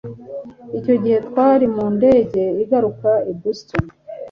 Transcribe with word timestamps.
icyo 0.77 0.93
gihe 1.03 1.17
twari 1.27 1.65
mu 1.75 1.85
ndege 1.95 2.43
iguruka 2.63 3.11
i 3.31 3.33
boston 3.39 3.85